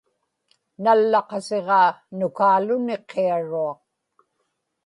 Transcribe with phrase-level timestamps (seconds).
[0.83, 3.79] nallaqasiġaa nukaaluni qiaruaq